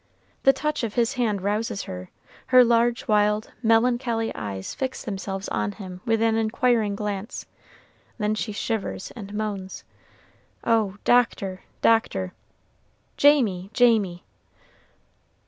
[0.41, 2.09] The touch of his hand rouses her,
[2.47, 7.45] her large wild, melancholy eyes fix themselves on him with an inquiring glance,
[8.17, 9.83] then she shivers and moans,
[10.63, 12.33] "Oh, Doctor, Doctor!
[13.15, 14.23] Jamie, Jamie!"